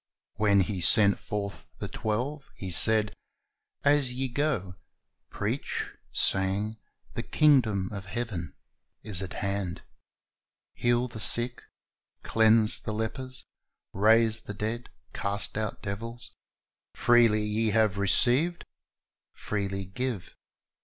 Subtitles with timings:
[0.37, 3.13] When He sent forth the twelve, He said,
[3.83, 4.73] "As ye go,
[5.29, 6.77] preach, saying,
[7.13, 8.55] The kingdom of heaven
[9.03, 9.83] is at hand.
[10.73, 11.61] Heal the sick,
[12.23, 13.45] cleanse the lepers,
[13.93, 16.31] raise the dead, cast out devils:
[16.95, 18.65] freely ye have received,
[19.35, 20.35] freely give."'